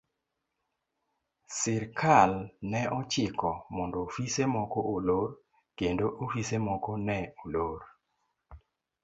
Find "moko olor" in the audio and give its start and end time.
4.55-5.27